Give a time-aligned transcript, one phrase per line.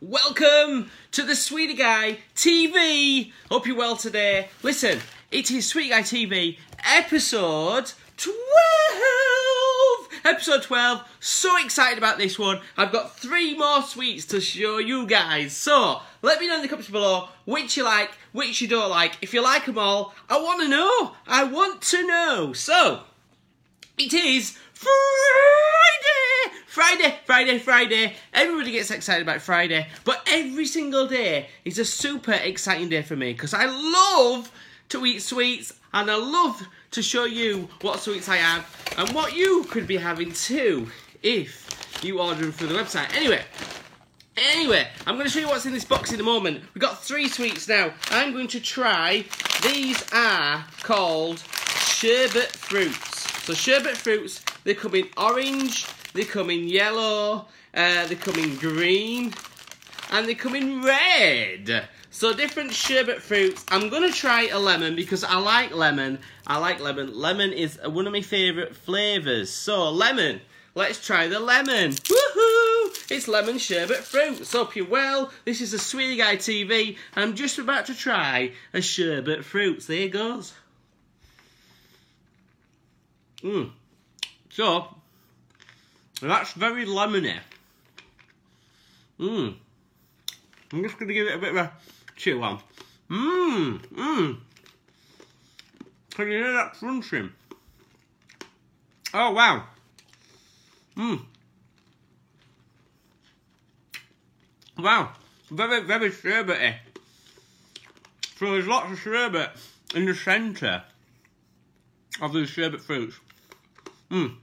[0.00, 3.32] Welcome to the Sweetie Guy TV.
[3.48, 4.48] Hope you're well today.
[4.62, 4.98] Listen,
[5.30, 8.34] it is Sweetie Guy TV episode 12.
[10.24, 11.02] Episode 12.
[11.20, 12.60] So excited about this one.
[12.76, 15.56] I've got three more sweets to show you guys.
[15.56, 19.16] So, let me know in the comments below which you like, which you don't like.
[19.22, 21.12] If you like them all, I want to know.
[21.26, 22.52] I want to know.
[22.52, 23.02] So,
[23.96, 25.73] it is Friday!
[26.74, 28.14] Friday, Friday, Friday.
[28.32, 33.14] Everybody gets excited about Friday, but every single day is a super exciting day for
[33.14, 34.50] me because I love
[34.88, 38.66] to eat sweets and I love to show you what sweets I have
[38.98, 40.90] and what you could be having too
[41.22, 43.14] if you order through the website.
[43.14, 43.44] Anyway,
[44.36, 46.60] Anyway, I'm going to show you what's in this box in a moment.
[46.74, 47.92] We've got three sweets now.
[48.10, 49.24] I'm going to try.
[49.62, 53.30] These are called sherbet fruits.
[53.44, 58.56] So sherbet fruits, they come in orange, they come in yellow, uh, they come in
[58.56, 59.34] green,
[60.10, 61.88] and they come in red.
[62.10, 63.66] So different sherbet fruits.
[63.68, 66.20] I'm going to try a lemon because I like lemon.
[66.46, 67.12] I like lemon.
[67.12, 69.50] Lemon is one of my favourite flavours.
[69.50, 70.40] So lemon.
[70.76, 71.90] Let's try the lemon.
[71.90, 73.10] Woohoo!
[73.10, 74.46] It's lemon sherbet fruit.
[74.46, 75.32] So hope you're well.
[75.44, 76.96] This is a Sweetie Guy TV.
[77.16, 79.84] I'm just about to try a sherbet fruit.
[79.86, 80.54] There it goes.
[83.42, 83.70] Mmm.
[84.50, 84.96] So,
[86.28, 87.38] that's very lemony.
[89.18, 89.54] Mmm.
[90.72, 91.72] I'm just going to give it a bit of a
[92.16, 92.60] chew on.
[93.10, 93.78] Mmm.
[93.86, 94.38] Mmm.
[96.14, 97.32] Can you hear that crunching?
[99.12, 99.64] Oh, wow.
[100.96, 101.20] Mmm.
[104.78, 105.12] Wow.
[105.50, 106.74] Very, very sherbety.
[108.36, 109.50] So there's lots of sherbet
[109.94, 110.82] in the centre
[112.20, 113.16] of these sherbet fruits.
[114.10, 114.36] Mmm.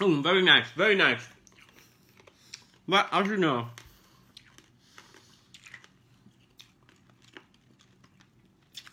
[0.00, 1.28] Mm, very nice, very nice.
[2.88, 3.68] But as you know,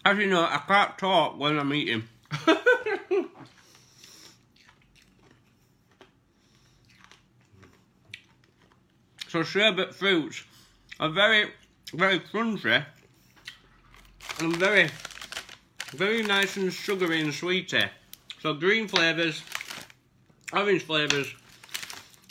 [0.03, 2.03] as you know, I can't talk when I'm eating.
[9.29, 10.43] so sherbet fruits
[10.99, 11.51] are very,
[11.93, 12.83] very crunchy
[14.39, 14.89] and very,
[15.91, 17.85] very nice and sugary and sweety.
[18.41, 19.41] So green flavours,
[20.53, 21.33] orange flavours,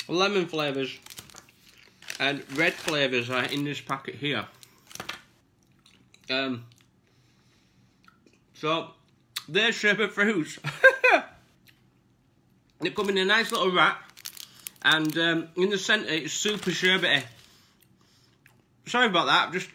[0.08, 0.96] lemon flavours,
[2.18, 4.46] and red flavours are in this packet here.
[6.30, 6.64] Um,
[8.54, 8.90] so,
[9.48, 10.58] they're sherbet fruits.
[12.80, 14.02] they come in a nice little wrap,
[14.82, 17.22] and um, in the centre it's super sherbety.
[18.86, 19.68] Sorry about that, I've just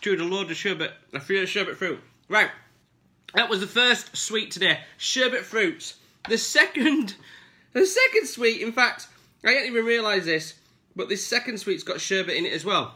[0.00, 2.00] chewed a load of sherbet, a few sherbet fruit.
[2.28, 2.50] Right,
[3.34, 5.94] that was the first sweet today, sherbet fruits.
[6.28, 7.14] The second,
[7.72, 9.08] the second sweet, in fact,
[9.44, 10.54] I didn't even realise this,
[10.96, 12.94] but this second sweet's got sherbet in it as well.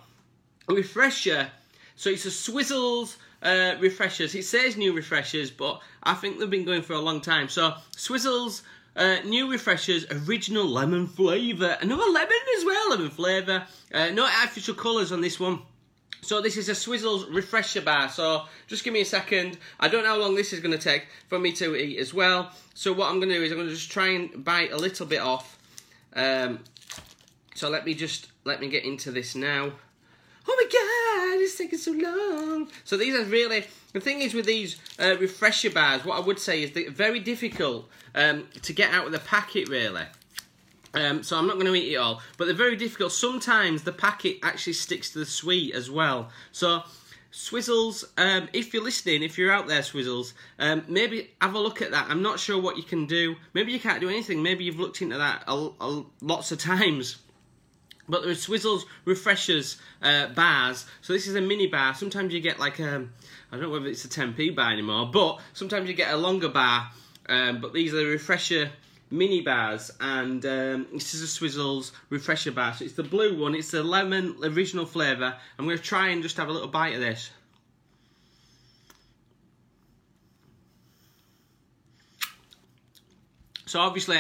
[0.69, 1.51] A refresher,
[1.97, 4.35] so it's a Swizzels uh, refreshers.
[4.35, 7.49] It says new refreshers, but I think they've been going for a long time.
[7.49, 8.62] So Swizzels
[8.97, 13.67] uh, new refreshers, original lemon flavour, another lemon as well, lemon flavour.
[13.93, 15.61] Uh, no artificial colours on this one.
[16.25, 18.09] So this is a Swizzels refresher bar.
[18.09, 19.59] So just give me a second.
[19.79, 22.15] I don't know how long this is going to take for me to eat as
[22.15, 22.51] well.
[22.73, 24.77] So what I'm going to do is I'm going to just try and bite a
[24.77, 25.59] little bit off.
[26.17, 26.61] Um,
[27.55, 29.73] so let me just let me get into this now.
[30.47, 32.69] Oh my god, it's taking so long.
[32.85, 36.39] So these are really, the thing is with these uh, refresher bars, what I would
[36.39, 40.05] say is they're very difficult um, to get out of the packet really.
[40.94, 43.12] Um, so I'm not going to eat it all, but they're very difficult.
[43.12, 46.31] Sometimes the packet actually sticks to the sweet as well.
[46.53, 46.84] So
[47.32, 51.82] Swizzels, um, if you're listening, if you're out there, Swizzels, um, maybe have a look
[51.82, 52.09] at that.
[52.09, 53.34] I'm not sure what you can do.
[53.55, 54.41] Maybe you can't do anything.
[54.41, 57.16] Maybe you've looked into that a, a, lots of times.
[58.09, 60.87] But there are Swizzels refreshers uh, bars.
[61.00, 61.94] So this is a mini bar.
[61.94, 63.05] Sometimes you get like a,
[63.50, 66.50] I don't know whether it's a 10p bar anymore, but sometimes you get a longer
[66.50, 66.91] bar.
[67.28, 68.71] Um, but these are the refresher
[69.11, 72.75] mini bars, and um, a Swizzels refresher bar.
[72.75, 73.55] So it's the blue one.
[73.55, 75.37] It's the lemon original flavour.
[75.59, 77.31] I'm going to try and just have a little bite of this.
[83.67, 84.19] So obviously,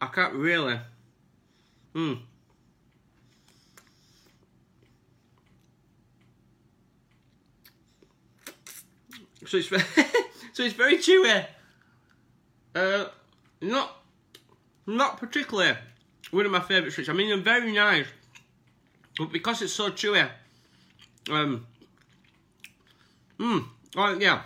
[0.00, 0.78] I can't really.
[1.94, 2.14] Hmm.
[9.46, 9.68] So it's
[10.52, 11.46] so it's very chewy.
[12.74, 13.06] Uh,
[13.60, 14.03] not
[14.86, 15.76] not particularly
[16.30, 17.08] one of my favourite sweets.
[17.08, 18.06] I mean, they're very nice,
[19.18, 20.28] but because it's so chewy,
[21.30, 21.66] um,
[23.38, 23.66] mmm,
[23.96, 24.42] oh yeah,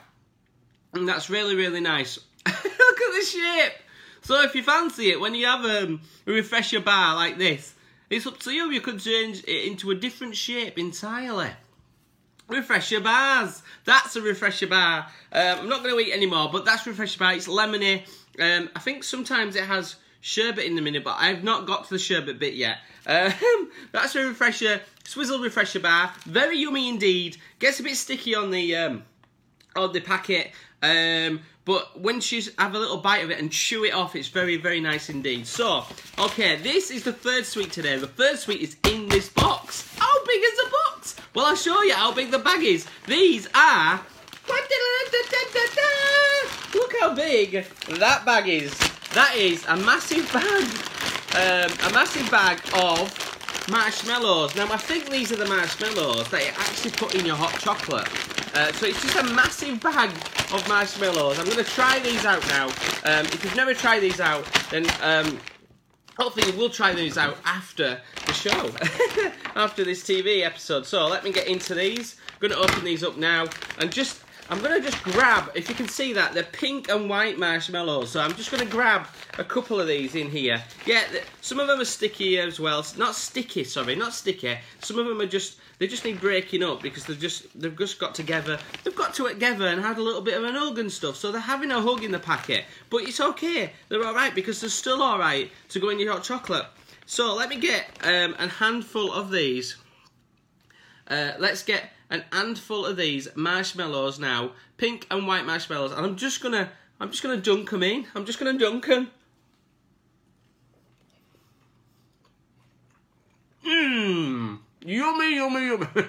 [0.95, 2.19] and that's really really nice.
[2.47, 3.73] Look at the shape.
[4.23, 7.75] So if you fancy it, when you have um, a refresher bar like this,
[8.11, 8.71] it's up to you.
[8.71, 11.51] You could change it into a different shape entirely.
[12.49, 13.63] Refresher bars.
[13.85, 15.07] That's a refresher bar.
[15.33, 17.35] Um, I'm not going to eat anymore, but that's refresher bar.
[17.35, 18.07] It's lemony.
[18.41, 21.95] Um, I think sometimes it has sherbet in the minute, but I've not got to
[21.95, 22.79] the sherbet bit yet.
[23.07, 23.33] Um,
[23.93, 26.13] that's a refresher, swizzle refresher bar.
[26.25, 27.37] Very yummy indeed.
[27.59, 29.03] Gets a bit sticky on the um,
[29.77, 30.53] on the packet.
[30.83, 34.29] Um, but once you have a little bite of it and chew it off, it's
[34.29, 35.47] very, very nice indeed.
[35.47, 35.85] So,
[36.19, 37.99] okay, this is the third sweet today.
[37.99, 39.95] The third sweet is in this box.
[39.99, 41.17] How big is the box?
[41.35, 42.87] Well, I'll show you how big the bag is.
[43.07, 44.01] These are...
[46.75, 47.67] Look how big
[47.99, 48.88] that bag is.
[49.19, 50.63] That is a massive bag.
[51.35, 54.55] Um, a massive bag of marshmallows.
[54.55, 58.07] Now, I think these are the marshmallows that you actually put in your hot chocolate.
[58.57, 60.11] Uh, so it's just a massive bag
[60.53, 61.37] of marshmallows.
[61.41, 62.67] I'm going to try these out now.
[62.67, 65.41] Um, if you've never tried these out, then um,
[66.17, 68.71] hopefully you will try these out after the show,
[69.57, 70.87] after this TV episode.
[70.87, 72.15] So let me get into these.
[72.41, 73.47] I'm going to open these up now
[73.81, 77.11] and just I'm going to just grab, if you can see that, they're pink and
[77.11, 78.11] white marshmallows.
[78.11, 79.07] So I'm just going to grab
[79.39, 80.63] a couple of these in here.
[80.87, 81.05] Yeah,
[81.43, 82.85] some of them are sticky as well.
[82.97, 84.57] Not sticky, sorry, not sticky.
[84.81, 87.99] Some of them are just, they just need breaking up because they've just, they've just
[87.99, 88.59] got together.
[88.85, 91.17] They've got together and had a little bit of an hug and stuff.
[91.17, 92.65] So they're having a hug in the packet.
[92.89, 93.73] But it's okay.
[93.91, 96.65] They're all right because they're still all right to go in your hot chocolate.
[97.05, 99.77] So let me get um, a handful of these.
[101.07, 106.17] Uh, let's get an handful of these marshmallows now, pink and white marshmallows, and I'm
[106.17, 106.71] just gonna,
[107.01, 108.07] I'm just gonna dunk them in.
[108.15, 109.11] I'm just gonna dunk them.
[113.67, 115.87] Mmm, yummy, yummy, yummy.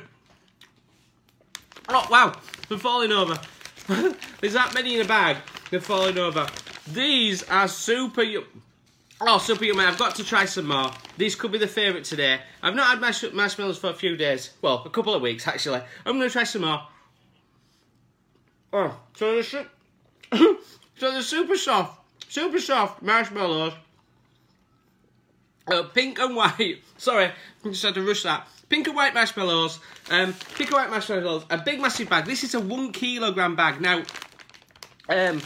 [1.89, 2.33] oh wow,
[2.67, 3.37] they're falling over.
[4.39, 5.37] There's that many in a bag.
[5.69, 6.47] They're falling over.
[6.87, 8.47] These are super yummy.
[9.21, 9.83] Oh, super yummy.
[9.83, 10.91] I've got to try some more.
[11.17, 12.39] These could be the favourite today.
[12.63, 14.51] I've not had mash marshmallows for a few days.
[14.61, 15.81] Well, a couple of weeks, actually.
[16.05, 16.83] I'm going to try some more.
[18.71, 19.43] Oh, so they're,
[20.33, 20.57] so
[20.99, 21.99] they're super soft.
[22.29, 23.73] Super soft marshmallows.
[25.67, 26.77] Uh, pink and white.
[26.97, 28.47] Sorry, I just had to rush that.
[28.69, 29.79] Pink and white marshmallows.
[30.09, 31.43] Um, pink and white marshmallows.
[31.49, 32.25] A big, massive bag.
[32.25, 33.81] This is a one kilogram bag.
[33.81, 34.03] Now,
[35.09, 35.41] um,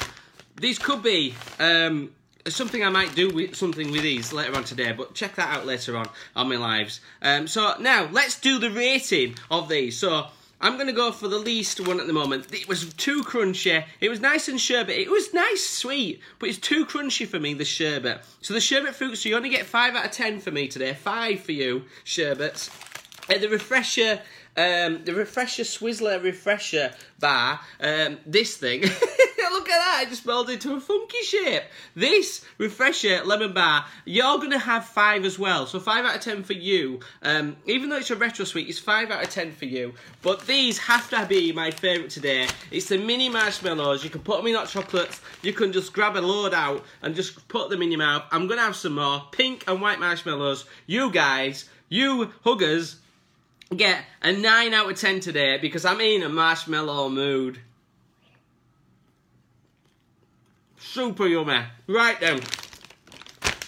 [0.57, 1.33] these could be...
[1.59, 2.11] Um,
[2.47, 5.65] something I might do with something with these later on today, but check that out
[5.65, 6.99] later on on my lives.
[7.21, 9.97] Um, so now let's do the rating of these.
[9.97, 10.27] So
[10.59, 12.53] I'm going to go for the least one at the moment.
[12.53, 13.85] It was too crunchy.
[13.99, 14.95] It was nice and sherbet.
[14.95, 18.21] It was nice, sweet, but it's too crunchy for me, the sherbet.
[18.41, 20.93] So the sherbet fruit, so you only get 5 out of 10 for me today.
[20.93, 22.69] 5 for you, sherbets.
[23.29, 24.21] And the refresher
[24.55, 28.83] um, the Refresher Swizzler Refresher bar, um, this thing,
[29.53, 31.63] look at that, it just molded into a funky shape.
[31.95, 36.21] This Refresher Lemon Bar, you're going to have 5 as well, so 5 out of
[36.21, 36.99] 10 for you.
[37.21, 39.93] Um, even though it's a retro sweet, it's 5 out of 10 for you.
[40.21, 42.47] But these have to be my favourite today.
[42.71, 46.15] It's the mini marshmallows, you can put them in hot chocolates, you can just grab
[46.15, 48.23] a load out and just put them in your mouth.
[48.31, 50.65] I'm going to have some more pink and white marshmallows.
[50.87, 52.97] You guys, you huggers,
[53.75, 57.59] get a 9 out of 10 today because I'm in a marshmallow mood.
[60.93, 61.59] Super yummy.
[61.87, 62.39] Right then.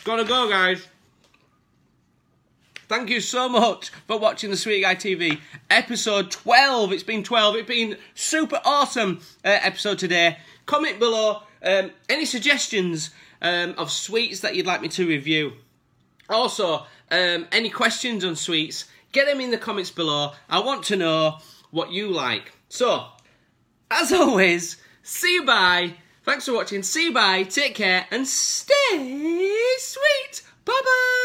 [0.03, 0.85] Gotta go, guys.
[2.87, 5.39] Thank you so much for watching the Sweet Guy TV
[5.71, 6.91] episode 12.
[6.91, 7.55] It's been 12.
[7.55, 10.37] It's been super awesome uh, episode today.
[10.67, 13.09] Comment below um, any suggestions
[13.41, 15.53] um, of sweets that you'd like me to review.
[16.29, 20.33] Also, um, any questions on sweets Get them in the comments below.
[20.47, 21.39] I want to know
[21.71, 22.51] what you like.
[22.69, 23.07] So,
[23.89, 25.95] as always, see you bye.
[26.25, 26.81] Thanks for watching.
[26.83, 27.43] See you bye.
[27.43, 28.73] Take care and stay
[29.77, 30.41] sweet.
[30.65, 31.24] Bye bye.